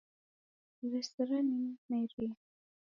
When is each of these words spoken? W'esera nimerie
W'esera 0.89 1.37
nimerie 1.47 2.31